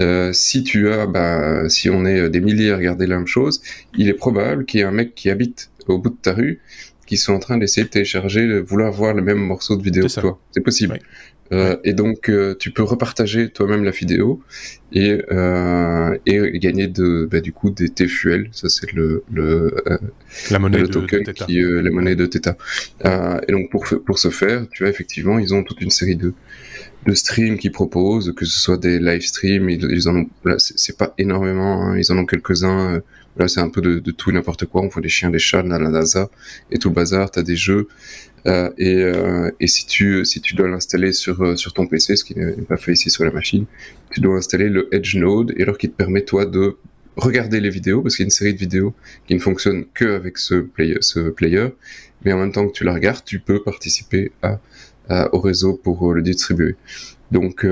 euh, 0.00 0.32
si 0.32 0.62
tu 0.62 0.92
as, 0.92 1.06
bah, 1.06 1.68
si 1.68 1.90
on 1.90 2.04
est 2.06 2.30
des 2.30 2.40
milliers 2.40 2.70
à 2.70 2.76
regarder 2.76 3.06
la 3.06 3.16
même 3.16 3.26
chose, 3.26 3.60
il 3.96 4.08
est 4.08 4.14
probable 4.14 4.64
qu'il 4.64 4.78
y 4.78 4.82
ait 4.84 4.86
un 4.86 4.92
mec 4.92 5.14
qui 5.16 5.28
habite 5.30 5.70
au 5.88 5.98
bout 5.98 6.10
de 6.10 6.16
ta 6.20 6.34
rue 6.34 6.60
qui 7.08 7.16
sont 7.16 7.32
en 7.32 7.38
train 7.38 7.56
d'essayer 7.56 7.84
de 7.84 7.90
télécharger, 7.90 8.46
de 8.46 8.58
vouloir 8.58 8.92
voir 8.92 9.14
le 9.14 9.22
même 9.22 9.38
morceau 9.38 9.76
de 9.76 9.82
vidéo 9.82 10.06
que 10.06 10.20
toi. 10.20 10.38
C'est 10.50 10.60
possible. 10.60 11.00
Euh, 11.52 11.76
et 11.84 11.92
donc, 11.94 12.28
euh, 12.28 12.54
tu 12.58 12.70
peux 12.70 12.82
repartager 12.82 13.48
toi-même 13.50 13.84
la 13.84 13.90
vidéo 13.90 14.42
et, 14.92 15.22
euh, 15.30 16.16
et 16.26 16.58
gagner 16.58 16.88
de, 16.88 17.28
bah, 17.30 17.40
du 17.40 17.52
coup 17.52 17.70
des 17.70 17.88
TFUL. 17.88 18.48
Ça, 18.52 18.68
c'est 18.68 18.92
le, 18.92 19.24
le, 19.32 19.74
euh, 19.86 19.98
la 20.50 20.58
monnaie 20.58 20.78
le 20.78 20.88
token 20.88 21.22
de, 21.22 21.26
de 21.26 21.32
qui, 21.32 21.62
euh, 21.62 21.80
la 21.80 21.90
monnaie 21.90 22.16
de 22.16 22.26
Theta. 22.26 22.56
Euh, 23.04 23.40
et 23.48 23.52
donc, 23.52 23.70
pour, 23.70 23.86
pour 24.04 24.18
ce 24.18 24.30
faire, 24.30 24.66
tu 24.70 24.82
vois, 24.82 24.90
effectivement, 24.90 25.38
ils 25.38 25.54
ont 25.54 25.62
toute 25.62 25.80
une 25.80 25.90
série 25.90 26.16
de, 26.16 26.34
de 27.06 27.14
streams 27.14 27.58
qu'ils 27.58 27.72
proposent, 27.72 28.34
que 28.36 28.44
ce 28.44 28.58
soit 28.58 28.76
des 28.76 28.98
live 28.98 29.22
streams, 29.22 29.70
ils, 29.70 29.86
ils 29.90 30.08
en 30.08 30.16
ont, 30.16 30.28
c'est 30.58 30.98
pas 30.98 31.14
énormément, 31.18 31.82
hein, 31.82 31.98
ils 31.98 32.12
en 32.12 32.18
ont 32.18 32.26
quelques-uns 32.26 33.00
Là, 33.38 33.46
c'est 33.46 33.60
un 33.60 33.68
peu 33.68 33.80
de, 33.80 34.10
tout 34.10 34.30
et 34.30 34.32
n'importe 34.32 34.66
quoi. 34.66 34.82
On 34.82 34.88
voit 34.88 35.00
des 35.00 35.08
chiens, 35.08 35.30
des 35.30 35.38
chats, 35.38 35.62
la 35.62 35.78
NASA 35.78 36.28
et 36.70 36.78
tout 36.78 36.88
le 36.88 36.94
bazar. 36.94 37.30
T'as 37.30 37.42
des 37.42 37.56
jeux. 37.56 37.88
Euh, 38.46 38.70
et, 38.78 39.02
euh, 39.02 39.50
si 39.66 39.86
tu 39.86 40.54
dois 40.54 40.68
l'installer 40.68 41.12
sur 41.12 41.42
euh, 41.42 41.54
ton 41.74 41.86
PC, 41.86 42.16
ce 42.16 42.24
qui 42.24 42.38
n'est 42.38 42.52
pas 42.52 42.76
fait 42.76 42.92
ici 42.92 43.10
sur 43.10 43.24
la 43.24 43.30
machine, 43.30 43.66
tu 44.10 44.20
dois 44.20 44.36
installer 44.36 44.68
le 44.68 44.92
Edge 44.94 45.16
Node 45.16 45.54
et 45.56 45.62
alors 45.62 45.78
qui 45.78 45.88
te 45.88 45.94
permet 45.94 46.22
toi 46.22 46.46
de 46.46 46.76
regarder 47.16 47.60
les 47.60 47.70
vidéos 47.70 48.00
parce 48.02 48.16
qu'il 48.16 48.24
y 48.24 48.26
a 48.26 48.28
une 48.28 48.30
série 48.30 48.54
de 48.54 48.58
vidéos 48.58 48.94
qui 49.26 49.34
ne 49.34 49.40
fonctionnent 49.40 49.84
que 49.92 50.14
avec 50.14 50.38
ce 50.38 50.60
player, 50.60 51.68
mais 52.24 52.32
en 52.32 52.38
même 52.38 52.52
temps 52.52 52.66
que 52.66 52.72
tu 52.72 52.84
la 52.84 52.94
regardes, 52.94 53.24
tu 53.24 53.40
peux 53.40 53.62
participer 53.62 54.30
au 55.32 55.40
réseau 55.40 55.74
pour 55.74 56.14
le 56.14 56.22
distribuer. 56.22 56.76
Donc 57.32 57.66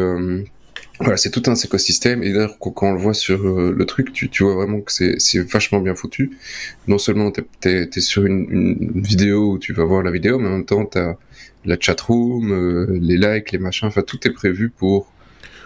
voilà, 1.00 1.17
c'est 1.17 1.31
tout 1.31 1.43
un 1.47 1.55
écosystème. 1.55 2.23
Et 2.23 2.33
d'ailleurs, 2.33 2.59
quand 2.59 2.75
on 2.83 2.93
le 2.93 2.99
voit 2.99 3.15
sur 3.15 3.47
euh, 3.47 3.75
le 3.76 3.85
truc, 3.85 4.12
tu, 4.12 4.29
tu 4.29 4.45
vois 4.45 4.55
vraiment 4.55 4.81
que 4.81 4.93
c'est 4.93 5.38
vachement 5.41 5.81
bien 5.81 5.95
foutu. 5.95 6.37
Non 6.88 6.99
seulement 6.99 7.31
tu 7.31 7.43
es, 7.65 7.88
es, 7.95 8.00
sur 8.00 8.25
une, 8.25 8.47
une, 8.50 9.00
vidéo 9.00 9.53
où 9.53 9.59
tu 9.59 9.73
vas 9.73 9.85
voir 9.85 10.03
la 10.03 10.11
vidéo, 10.11 10.38
mais 10.38 10.49
en 10.49 10.53
même 10.53 10.65
temps, 10.65 10.87
tu 10.87 10.99
as 10.99 11.19
la 11.65 11.76
chatroom, 11.79 12.53
euh, 12.53 12.99
les 13.00 13.17
likes, 13.17 13.53
les 13.53 13.59
machins, 13.59 13.88
enfin, 13.88 14.03
tout 14.03 14.19
est 14.26 14.31
prévu 14.31 14.71
pour, 14.71 15.12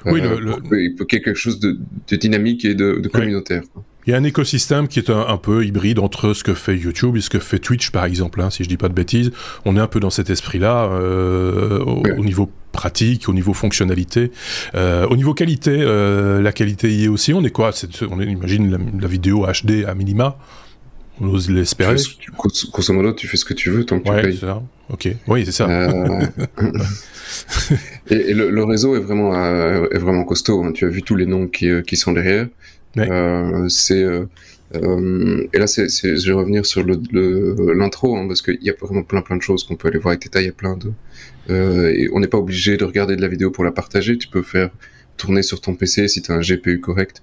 euh, 0.06 0.12
oui, 0.12 0.20
le, 0.20 0.40
le... 0.40 0.96
Pour, 0.96 1.06
quelque 1.06 1.34
chose 1.34 1.60
de, 1.60 1.78
de, 2.08 2.16
dynamique 2.16 2.64
et 2.64 2.74
de, 2.74 2.98
de 3.00 3.08
communautaire. 3.08 3.62
Oui. 3.76 3.82
Il 4.06 4.10
y 4.10 4.14
a 4.14 4.16
un 4.16 4.24
écosystème 4.24 4.88
qui 4.88 4.98
est 4.98 5.10
un, 5.10 5.26
un, 5.28 5.36
peu 5.36 5.64
hybride 5.64 5.98
entre 5.98 6.32
ce 6.32 6.42
que 6.42 6.54
fait 6.54 6.76
YouTube 6.76 7.16
et 7.16 7.20
ce 7.20 7.28
que 7.28 7.38
fait 7.38 7.58
Twitch, 7.58 7.90
par 7.90 8.06
exemple, 8.06 8.40
hein, 8.40 8.48
si 8.48 8.64
je 8.64 8.68
dis 8.68 8.78
pas 8.78 8.88
de 8.88 8.94
bêtises. 8.94 9.30
On 9.66 9.76
est 9.76 9.80
un 9.80 9.86
peu 9.86 10.00
dans 10.00 10.10
cet 10.10 10.30
esprit-là, 10.30 10.86
euh, 10.86 11.80
au, 11.80 12.02
au, 12.02 12.24
niveau 12.24 12.50
pratique, 12.80 13.28
au 13.28 13.34
niveau 13.34 13.52
fonctionnalité, 13.52 14.30
euh, 14.74 15.06
au 15.10 15.16
niveau 15.16 15.34
qualité. 15.34 15.70
Euh, 15.70 16.40
la 16.40 16.50
qualité 16.50 16.90
y 16.90 17.04
est 17.04 17.08
aussi. 17.08 17.34
On 17.34 17.44
est 17.44 17.50
quoi? 17.50 17.72
On 18.10 18.18
est, 18.22 18.24
imagine 18.24 18.70
la, 18.70 18.78
la, 19.02 19.06
vidéo 19.06 19.44
HD 19.44 19.84
à 19.86 19.94
minima. 19.94 20.38
On 21.20 21.28
ose 21.28 21.50
l'espérer. 21.50 21.96
Grosso 22.72 22.92
modo, 22.94 23.12
tu 23.12 23.26
fais 23.28 23.36
ce 23.36 23.44
que 23.44 23.52
tu 23.52 23.68
veux 23.68 23.84
tant 23.84 24.00
que 24.00 24.08
ouais, 24.08 24.22
tu 24.22 24.28
payes. 24.28 24.38
Ça. 24.38 24.62
Ok. 24.88 25.14
Oui, 25.26 25.44
c'est 25.44 25.52
ça. 25.52 25.68
Euh, 25.68 26.26
et, 28.10 28.30
et 28.30 28.34
le, 28.34 28.48
le, 28.48 28.64
réseau 28.64 28.96
est 28.96 29.00
vraiment 29.00 29.34
est 29.96 29.98
vraiment 29.98 30.24
costaud. 30.24 30.64
Hein. 30.64 30.72
Tu 30.72 30.86
as 30.86 30.88
vu 30.88 31.02
tous 31.02 31.16
les 31.16 31.26
noms 31.26 31.48
qui, 31.48 31.68
qui 31.86 31.96
sont 31.98 32.12
derrière. 32.12 32.46
Ouais. 32.96 33.08
C'est 33.68 34.06
euh, 34.74 34.78
euh, 34.82 35.48
et 35.52 35.58
là, 35.58 35.66
c'est, 35.66 35.88
je 35.88 36.26
vais 36.26 36.32
revenir 36.32 36.64
sur 36.64 36.82
le, 36.84 37.00
le, 37.12 37.72
l'intro 37.74 38.16
hein, 38.16 38.26
parce 38.26 38.42
qu'il 38.42 38.62
y 38.62 38.70
a 38.70 38.74
vraiment 38.80 39.02
plein 39.02 39.22
plein 39.22 39.36
de 39.36 39.42
choses 39.42 39.64
qu'on 39.64 39.76
peut 39.76 39.88
aller 39.88 39.98
voir 39.98 40.12
avec 40.12 40.22
détail. 40.22 40.44
Il 40.44 40.46
y 40.46 40.50
a 40.50 40.52
plein 40.52 40.76
de 40.76 40.92
euh, 41.50 41.90
et 41.90 42.08
on 42.12 42.20
n'est 42.20 42.28
pas 42.28 42.38
obligé 42.38 42.76
de 42.76 42.84
regarder 42.84 43.16
de 43.16 43.20
la 43.20 43.28
vidéo 43.28 43.50
pour 43.50 43.64
la 43.64 43.72
partager. 43.72 44.16
Tu 44.18 44.28
peux 44.28 44.42
faire 44.42 44.70
tourner 45.16 45.42
sur 45.42 45.60
ton 45.60 45.74
PC 45.74 46.08
si 46.08 46.22
tu 46.22 46.32
as 46.32 46.34
un 46.34 46.40
GPU 46.40 46.80
correct 46.80 47.22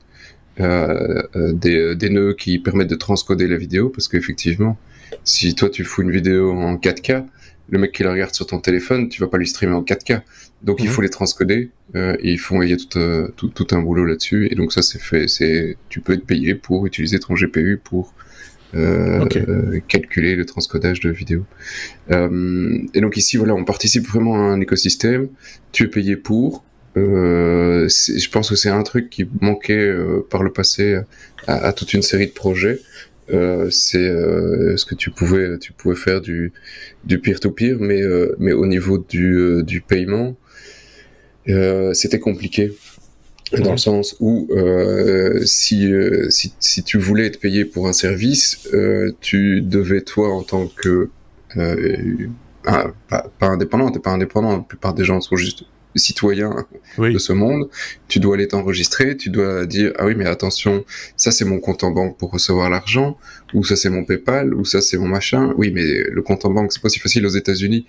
euh, 0.59 1.23
des, 1.53 1.95
des 1.95 2.09
nœuds 2.09 2.35
qui 2.37 2.59
permettent 2.59 2.89
de 2.89 2.95
transcoder 2.95 3.47
la 3.47 3.57
vidéo 3.57 3.89
parce 3.89 4.07
qu'effectivement, 4.07 4.77
si 5.23 5.55
toi 5.55 5.69
tu 5.69 5.83
fous 5.83 6.01
une 6.01 6.11
vidéo 6.11 6.51
en 6.51 6.75
4K, 6.75 7.25
le 7.69 7.79
mec 7.79 7.91
qui 7.91 8.03
la 8.03 8.11
regarde 8.11 8.33
sur 8.33 8.47
ton 8.47 8.59
téléphone, 8.59 9.09
tu 9.09 9.21
vas 9.21 9.27
pas 9.27 9.37
lui 9.37 9.47
streamer 9.47 9.73
en 9.73 9.83
4K. 9.83 10.21
Donc 10.63 10.79
mmh. 10.79 10.83
il 10.83 10.89
faut 10.89 11.01
les 11.01 11.09
transcoder 11.09 11.69
euh, 11.95 12.15
et 12.19 12.31
il 12.31 12.39
faut 12.39 12.63
il 12.63 12.69
y 12.69 12.73
a 12.73 12.77
tout, 12.77 12.97
euh, 12.97 13.27
tout, 13.35 13.49
tout 13.49 13.67
un 13.71 13.81
boulot 13.81 14.05
là-dessus 14.05 14.47
et 14.49 14.55
donc 14.55 14.73
ça 14.73 14.81
c'est 14.81 14.99
fait 14.99 15.27
c'est 15.27 15.77
tu 15.89 16.01
peux 16.01 16.13
être 16.13 16.25
payé 16.25 16.55
pour 16.55 16.87
utiliser 16.87 17.19
ton 17.19 17.35
GPU 17.35 17.79
pour 17.83 18.15
euh, 18.75 19.21
okay. 19.21 19.45
euh, 19.47 19.79
calculer 19.87 20.35
le 20.35 20.45
transcodage 20.45 20.99
de 20.99 21.09
vidéo. 21.09 21.45
Euh, 22.11 22.79
et 22.93 22.99
donc 22.99 23.15
ici 23.15 23.37
voilà 23.37 23.55
on 23.55 23.63
participe 23.63 24.05
vraiment 24.05 24.35
à 24.35 24.39
un 24.39 24.59
écosystème. 24.59 25.29
Tu 25.71 25.83
es 25.83 25.87
payé 25.87 26.15
pour. 26.15 26.63
Je 26.95 28.29
pense 28.29 28.49
que 28.49 28.55
c'est 28.55 28.69
un 28.69 28.81
truc 28.81 29.09
qui 29.09 29.27
manquait 29.39 29.93
par 30.31 30.41
le 30.41 30.51
passé 30.51 30.99
à, 31.45 31.53
à, 31.53 31.71
toute 31.71 31.93
une 31.93 32.01
série 32.01 32.25
de 32.25 32.31
projets. 32.31 32.79
C'est 33.29 34.07
ce 34.77 34.85
que 34.85 34.95
tu 34.95 35.11
pouvais 35.11 35.57
tu 35.57 35.73
pouvais 35.73 35.95
faire 35.95 36.21
du 36.21 36.53
du 37.03 37.19
peer 37.19 37.39
to 37.39 37.51
peer 37.51 37.77
mais 37.79 38.01
mais 38.39 38.53
au 38.53 38.65
niveau 38.65 38.97
du 38.97 39.63
du 39.63 39.81
paiement 39.81 40.35
euh, 41.49 41.93
c'était 41.93 42.19
compliqué. 42.19 42.73
Dans 43.53 43.71
le 43.71 43.77
sens 43.77 44.17
où 44.19 44.47
euh, 44.51 45.41
si, 45.45 45.89
euh, 45.89 46.29
si, 46.29 46.53
si 46.59 46.83
tu 46.83 46.97
voulais 46.97 47.27
être 47.27 47.39
payé 47.39 47.63
pour 47.63 47.87
un 47.87 47.93
service, 47.93 48.67
euh, 48.73 49.13
tu 49.21 49.61
devais 49.61 50.01
toi 50.01 50.33
en 50.33 50.43
tant 50.43 50.67
que 50.67 51.09
ah, 52.65 52.87
pas, 53.07 53.31
pas, 53.39 53.47
indépendant, 53.47 53.89
t'es 53.89 53.99
pas 53.99 54.11
indépendant, 54.11 54.57
la 54.57 54.63
plupart 54.63 54.93
des 54.93 55.05
gens 55.05 55.21
sont 55.21 55.37
juste 55.37 55.63
citoyens 55.97 56.65
oui. 56.97 57.13
de 57.13 57.17
ce 57.17 57.33
monde, 57.33 57.69
tu 58.07 58.19
dois 58.19 58.35
aller 58.35 58.47
t'enregistrer, 58.47 59.17
tu 59.17 59.29
dois 59.29 59.65
dire 59.65 59.93
ah 59.97 60.05
oui 60.05 60.15
mais 60.15 60.25
attention, 60.25 60.85
ça 61.15 61.31
c'est 61.31 61.45
mon 61.45 61.59
compte 61.59 61.83
en 61.83 61.91
banque 61.91 62.17
pour 62.17 62.31
recevoir 62.31 62.69
l'argent, 62.69 63.17
ou 63.53 63.63
ça 63.63 63.75
c'est 63.75 63.89
mon 63.89 64.03
PayPal, 64.03 64.53
ou 64.53 64.65
ça 64.65 64.81
c'est 64.81 64.97
mon 64.97 65.07
machin. 65.07 65.53
Oui 65.57 65.71
mais 65.73 66.03
le 66.09 66.21
compte 66.21 66.45
en 66.45 66.51
banque 66.51 66.71
c'est 66.73 66.81
pas 66.81 66.89
si 66.89 66.99
facile 66.99 67.25
aux 67.25 67.29
États-Unis 67.29 67.85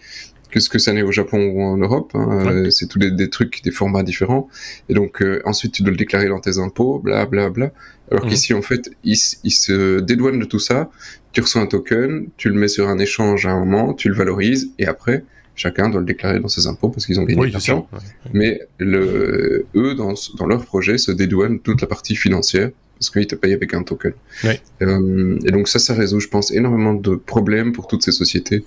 que 0.51 0.61
ce 0.61 0.69
que 0.69 0.79
ça 0.79 0.93
n'est 0.93 1.03
au 1.03 1.13
Japon 1.13 1.39
ou 1.47 1.63
en 1.63 1.77
Europe. 1.77 2.13
Hein. 2.15 2.63
Ouais. 2.63 2.71
C'est 2.71 2.87
tous 2.87 2.99
des, 2.99 3.11
des, 3.11 3.29
trucs, 3.29 3.63
des 3.63 3.71
formats 3.71 4.03
différents. 4.03 4.49
Et 4.89 4.95
donc 4.95 5.23
euh, 5.23 5.43
ensuite 5.45 5.73
tu 5.73 5.83
dois 5.83 5.91
le 5.91 5.97
déclarer 5.97 6.29
dans 6.29 6.41
tes 6.41 6.59
impôts, 6.59 6.99
bla 6.99 7.27
bla 7.27 7.51
bla. 7.51 7.71
Alors 8.11 8.25
mmh. 8.25 8.29
qu'ici 8.29 8.55
en 8.55 8.63
fait 8.63 8.91
ils, 9.05 9.19
ils 9.45 9.51
se 9.51 10.01
dédouanent 10.01 10.41
de 10.41 10.45
tout 10.45 10.59
ça. 10.59 10.91
Tu 11.33 11.41
reçois 11.41 11.61
un 11.61 11.67
token, 11.67 12.29
tu 12.37 12.49
le 12.49 12.55
mets 12.55 12.69
sur 12.69 12.89
un 12.89 12.99
échange 12.99 13.47
à 13.47 13.51
un 13.51 13.61
moment, 13.61 13.93
tu 13.93 14.09
le 14.09 14.15
valorises 14.15 14.71
et 14.79 14.87
après 14.87 15.25
chacun 15.59 15.91
doit 15.91 16.01
le 16.01 16.07
déclarer 16.07 16.39
dans 16.39 16.49
ses 16.49 16.67
impôts 16.67 16.89
parce 16.89 17.05
qu'ils 17.05 17.21
ont 17.21 17.25
gagné 17.25 17.41
oui, 17.41 17.49
de 17.49 17.53
l'argent. 17.53 17.89
Ouais. 17.93 17.99
Mais 18.33 18.61
le, 18.79 19.67
eux 19.75 19.95
dans, 19.95 20.15
dans 20.39 20.47
leur 20.47 20.65
projet 20.65 20.97
se 20.97 21.13
dédouanent 21.13 21.59
toute 21.59 21.81
la 21.81 21.87
partie 21.87 22.17
financière 22.17 22.71
parce 22.99 23.11
qu'ils 23.11 23.27
te 23.27 23.35
payent 23.35 23.53
avec 23.53 23.75
un 23.75 23.83
token. 23.83 24.13
Ouais. 24.45 24.61
Euh, 24.83 25.39
et 25.45 25.51
donc 25.51 25.69
ça, 25.69 25.79
ça 25.79 25.95
résout, 25.95 26.21
je 26.21 26.29
pense, 26.29 26.51
énormément 26.53 26.95
de 26.95 27.15
problèmes 27.15 27.73
pour 27.73 27.87
toutes 27.87 28.03
ces 28.03 28.13
sociétés 28.13 28.65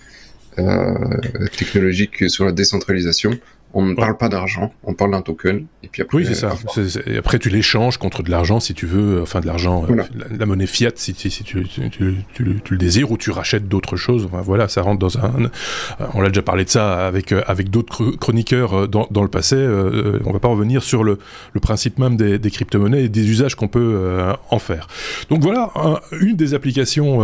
euh, 0.59 0.95
technologiques 1.57 2.29
sur 2.29 2.45
la 2.45 2.51
décentralisation. 2.51 3.31
On 3.73 3.85
ne 3.85 3.95
parle 3.95 4.17
pas 4.17 4.29
d'argent, 4.29 4.73
on 4.83 4.93
parle 4.93 5.11
d'un 5.11 5.21
token. 5.21 5.65
Et 5.83 5.87
puis 5.87 6.01
après, 6.01 6.17
oui, 6.17 6.25
c'est 6.25 6.35
ça. 6.35 6.53
C 6.73 6.81
est, 6.81 6.89
c 6.89 7.01
est, 7.05 7.17
après, 7.17 7.39
tu 7.39 7.49
l'échanges 7.49 7.97
contre 7.97 8.21
de 8.23 8.29
l'argent 8.29 8.59
si 8.59 8.73
tu 8.73 8.85
veux, 8.85 9.21
enfin 9.21 9.39
de 9.39 9.47
l'argent, 9.47 9.81
voilà. 9.87 10.03
euh, 10.03 10.07
la, 10.29 10.37
la, 10.37 10.45
monnaie 10.45 10.67
fiat 10.67 10.91
si, 10.95 11.13
si, 11.17 11.31
si 11.31 11.43
tu, 11.43 11.63
tu, 11.67 11.89
tu, 11.89 12.15
tu, 12.33 12.43
le 12.43 12.77
désires, 12.77 13.11
ou 13.11 13.17
tu 13.17 13.31
rachètes 13.31 13.67
d'autres 13.67 13.95
choses. 13.95 14.25
Enfin, 14.25 14.41
voilà, 14.41 14.67
ça 14.67 14.81
rentre 14.81 14.99
dans 14.99 15.17
un. 15.17 15.45
Euh, 15.45 16.07
on 16.13 16.21
l'a 16.21 16.29
déjà 16.29 16.41
parlé 16.41 16.65
de 16.65 16.69
ça 16.69 17.07
avec 17.07 17.31
euh, 17.31 17.41
avec 17.47 17.69
d'autres 17.69 18.11
chroniqueurs 18.11 18.87
dans, 18.87 19.07
dans, 19.11 19.23
le 19.23 19.29
passé. 19.29 19.55
Euh, 19.55 20.19
on 20.25 20.31
va 20.33 20.39
pas 20.39 20.47
revenir 20.47 20.83
sur 20.83 21.03
le, 21.03 21.17
le 21.53 21.59
principe 21.59 21.99
même 21.99 22.17
des, 22.17 22.39
des 22.39 22.51
crypto-monnaies 22.51 23.05
et 23.05 23.09
des 23.09 23.29
usages 23.29 23.55
qu'on 23.55 23.67
peut 23.67 23.93
euh, 23.95 24.33
en 24.49 24.59
faire. 24.59 24.87
Donc 25.29 25.41
voilà, 25.41 25.71
un, 25.75 25.99
une 26.19 26.35
des 26.35 26.53
applications 26.53 27.19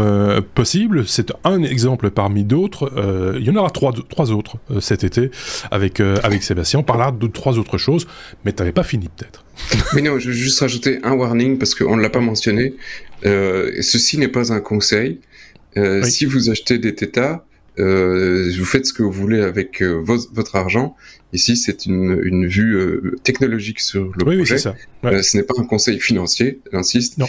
possibles. 0.54 1.08
C'est 1.08 1.32
un 1.44 1.64
exemple 1.64 2.10
parmi 2.10 2.44
d'autres. 2.44 2.92
il 3.40 3.46
y 3.46 3.50
en 3.50 3.56
aura 3.56 3.70
trois, 3.70 3.94
trois 4.10 4.32
autres 4.32 4.58
cet 4.80 5.04
été 5.04 5.32
avec 5.72 6.00
avec 6.00 6.37
avec 6.38 6.44
Sébastien, 6.44 6.80
on 6.80 6.84
parlera 6.84 7.12
de 7.12 7.28
trois 7.28 7.58
autres 7.58 7.78
choses, 7.78 8.08
mais 8.46 8.54
tu 8.54 8.60
n'avais 8.60 8.72
pas 8.72 8.84
fini 8.84 9.10
peut-être. 9.10 9.46
Mais 9.94 10.02
non, 10.02 10.20
je 10.20 10.30
vais 10.30 10.36
juste 10.36 10.60
rajouter 10.60 11.00
un 11.04 11.14
warning 11.14 11.58
parce 11.58 11.76
qu'on 11.76 11.98
ne 11.98 12.02
l'a 12.02 12.10
pas 12.10 12.20
mentionné. 12.20 12.76
Euh, 13.26 13.72
ceci 13.82 14.18
n'est 14.18 14.28
pas 14.28 14.54
un 14.54 14.60
conseil. 14.60 15.20
Euh, 15.78 16.02
oui. 16.04 16.12
Si 16.12 16.26
vous 16.26 16.50
achetez 16.50 16.78
des 16.78 16.94
tétas, 16.96 17.44
euh, 17.80 18.52
vous 18.58 18.66
faites 18.66 18.86
ce 18.88 18.94
que 18.94 19.04
vous 19.04 19.12
voulez 19.12 19.42
avec 19.42 19.82
euh, 19.82 20.02
vos, 20.04 20.18
votre 20.34 20.56
argent. 20.56 20.96
Ici, 21.34 21.58
c'est 21.58 21.86
une, 21.86 22.20
une 22.24 22.48
vue 22.48 22.76
euh, 22.76 23.16
technologique 23.24 23.80
sur 23.80 24.12
le 24.18 24.26
oui, 24.26 24.38
projet. 24.38 24.56
Oui, 24.56 24.62
ça. 24.62 24.76
Ouais. 25.04 25.22
Ce 25.22 25.38
n'est 25.38 25.44
pas 25.44 25.54
un 25.58 25.66
conseil 25.66 26.00
financier, 26.00 26.60
j'insiste. 26.72 27.20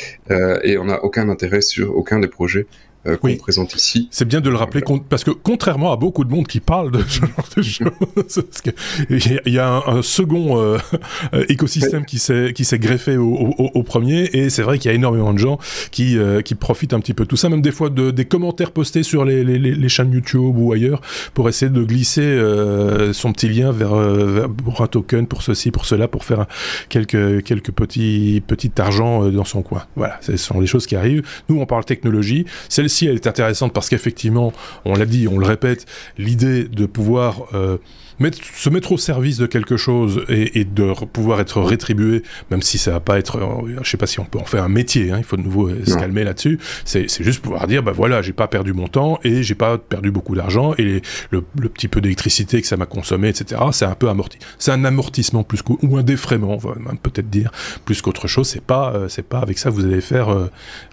et 0.63 0.79
on 0.79 0.85
n'a 0.85 1.05
aucun 1.05 1.29
intérêt 1.29 1.61
sur 1.61 1.97
aucun 1.97 2.19
des 2.19 2.29
projets 2.29 2.67
euh, 3.07 3.17
qu'on 3.17 3.29
oui. 3.29 3.37
présente 3.37 3.75
ici. 3.75 4.09
C'est 4.11 4.27
bien 4.27 4.41
de 4.41 4.51
le 4.51 4.57
rappeler 4.57 4.83
parce 5.09 5.25
que 5.25 5.31
contrairement 5.31 5.93
à 5.93 5.97
beaucoup 5.97 6.25
de 6.25 6.31
monde 6.31 6.47
qui 6.47 6.61
parle 6.61 6.91
de 6.91 7.03
ce 7.09 7.21
genre 7.63 7.95
de 8.17 8.23
choses, 8.29 9.45
il 9.47 9.53
y 9.53 9.59
a 9.59 9.69
un, 9.69 9.99
un 9.99 10.03
second 10.03 10.61
euh, 10.61 10.79
écosystème 11.49 12.05
qui 12.05 12.19
s'est 12.19 12.53
qui 12.55 12.65
s'est 12.65 12.79
greffé 12.79 13.17
au, 13.17 13.35
au, 13.35 13.71
au, 13.75 13.83
premier 13.83 14.25
et 14.33 14.51
c'est 14.51 14.63
vrai 14.63 14.79
qu'il 14.79 14.91
y 14.91 14.93
a 14.93 14.95
énormément 14.95 15.33
de 15.33 15.39
gens 15.39 15.59
qui 15.91 16.19
euh, 16.19 16.43
qui 16.43 16.55
profitent 16.55 16.93
un 16.93 17.01
petit 17.01 17.15
peu 17.15 17.25
de 17.25 17.29
tout 17.29 17.37
ça, 17.37 17.49
même 17.49 17.63
des 17.63 17.73
fois 17.73 17.91
de 17.91 18.11
des 18.11 18.25
commentaires 18.25 18.73
postés 18.73 19.03
sur 19.03 19.25
les, 19.25 19.45
les, 19.45 19.59
les 19.59 19.89
chaînes 19.89 20.13
YouTube 20.13 20.57
ou 20.57 20.73
ailleurs 20.73 21.01
pour 21.35 21.49
essayer 21.49 21.71
de 21.71 21.83
glisser 21.85 22.23
euh, 22.23 23.13
son 23.13 23.33
petit 23.33 23.49
lien 23.49 23.71
vers, 23.71 23.95
vers, 23.95 24.49
pour 24.49 24.81
un 24.81 24.87
token 24.87 25.27
pour 25.27 25.43
ceci 25.43 25.71
pour 25.71 25.87
cela 25.87 26.09
pour 26.09 26.25
faire 26.25 26.47
quelques 26.89 27.45
quelques 27.45 27.73
petits 27.73 28.43
petit 28.47 28.73
argent 28.79 29.29
dans 29.29 29.45
son 29.45 29.63
coin. 29.63 29.85
Voilà, 29.97 30.19
ce 30.21 30.37
sont 30.37 30.61
des 30.61 30.67
choses 30.67 30.87
qui 30.87 30.97
arrivent. 30.97 31.23
Nous 31.49 31.61
on 31.61 31.67
parle 31.67 31.85
technologie, 31.85 32.45
c'est 32.69 32.83
elle 33.07 33.17
est 33.17 33.27
intéressante 33.27 33.73
parce 33.73 33.89
qu'effectivement, 33.89 34.53
on 34.85 34.95
l'a 34.95 35.07
dit, 35.07 35.29
on 35.29 35.39
le 35.39 35.47
répète, 35.47 35.87
l'idée 36.17 36.65
de 36.65 36.87
pouvoir 36.87 37.47
euh, 37.55 37.79
mettre, 38.19 38.39
se 38.43 38.71
mettre 38.71 38.93
au 38.93 38.99
service 38.99 39.39
de 39.39 39.47
quelque 39.47 39.77
chose 39.77 40.25
et, 40.29 40.65
de 40.65 40.93
pouvoir 41.07 41.41
être 41.41 41.61
rétribué, 41.61 42.23
même 42.51 42.63
si 42.63 42.79
ça 42.79 42.93
va 42.93 43.01
pas 43.01 43.19
être, 43.19 43.39
euh, 43.39 43.79
je 43.83 43.89
sais 43.89 43.97
pas 43.97 44.07
si 44.07 44.21
on 44.21 44.25
peut 44.25 44.39
en 44.39 44.45
faire 44.45 44.65
un 44.65 44.69
métier, 44.69 45.11
hein, 45.11 45.17
il 45.19 45.25
faut 45.25 45.37
de 45.37 45.43
nouveau 45.43 45.71
se 45.85 45.95
calmer 45.97 46.25
là-dessus. 46.25 46.59
C'est 46.85 47.09
juste 47.23 47.41
pouvoir 47.41 47.67
dire, 47.67 47.83
bah 47.83 47.93
voilà, 47.93 48.23
j'ai 48.23 48.33
pas 48.33 48.49
perdu 48.49 48.73
mon 48.73 48.89
temps 48.89 49.19
et 49.25 49.43
j'ai 49.43 49.55
pas 49.55 49.79
perdu 49.79 50.11
beaucoup 50.11 50.35
d'argent 50.35 50.75
et 50.79 51.03
le, 51.31 51.43
petit 51.69 51.89
peu 51.89 52.01
d'électricité 52.01 52.61
que 52.61 52.67
ça 52.67 52.77
m'a 52.77 52.87
consommé, 52.87 53.29
etc. 53.29 53.61
C'est 53.73 53.85
un 53.85 53.95
peu 53.95 54.09
amorti. 54.09 54.39
C'est 54.59 54.73
un 54.73 54.85
amortissement 54.85 55.45
plus 55.45 55.61
ou 55.83 55.97
un 55.97 56.03
défraiement, 56.03 56.55
on 56.55 56.57
va 56.57 56.75
peut-être 57.03 57.31
dire 57.31 57.51
plus 57.85 58.03
qu'autre 58.03 58.27
chose. 58.27 58.49
C'est 58.49 58.63
pas, 58.63 58.93
euh, 58.95 59.09
c'est 59.09 59.23
pas 59.23 59.39
avec 59.39 59.59
ça 59.59 59.71
que 59.71 59.75
vous 59.75 59.85
allez 59.85 60.01
faire, 60.01 60.31
euh, 60.31 60.51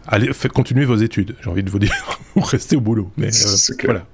allez, 0.07 0.31
faites 0.33 0.51
continuer 0.51 0.85
vos 0.85 0.97
études. 0.97 1.35
J'ai 1.43 1.49
envie 1.49 1.63
de 1.63 1.69
vous 1.69 1.79
dire, 1.79 1.93
ou 2.35 2.41
restez 2.41 2.75
au 2.75 2.81
boulot. 2.81 3.11
Mais 3.17 3.29
voilà. 3.83 4.05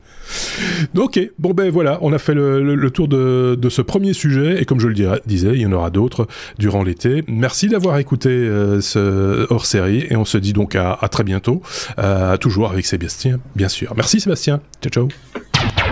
Ok, 0.96 1.20
bon 1.40 1.54
ben 1.54 1.70
voilà, 1.72 1.98
on 2.02 2.14
a 2.14 2.18
fait 2.18 2.34
le, 2.34 2.90
tour 2.90 3.08
de, 3.08 3.58
ce 3.70 3.82
premier 3.82 4.14
sujet 4.14 4.62
et 4.62 4.66
comme 4.66 4.80
je 4.80 4.88
le 4.88 5.20
disais, 5.26 5.52
il 5.54 5.62
y 5.62 5.66
en 5.66 5.72
aura 5.72 5.90
d'autres 5.90 6.28
durant 6.58 6.84
l'été. 6.84 7.24
Merci 7.28 7.68
d'avoir 7.68 7.98
écouté 7.98 8.30
euh, 8.30 8.82
ce 8.82 9.48
hors 9.52 9.66
série 9.66 10.06
et 10.10 10.16
on 10.16 10.26
se 10.26 10.38
dit 10.38 10.54
donc 10.54 10.76
à, 10.76 10.98
très 11.10 11.24
bientôt, 11.24 11.62
euh, 12.00 12.38
toujours 12.38 12.72
avec 12.72 12.86
Sébastien, 12.86 13.40
bien 13.56 13.70
sûr. 13.70 13.94
Merci 13.96 14.20
Sébastien, 14.20 14.62
ciao 14.82 14.92
ciao. 14.92 15.91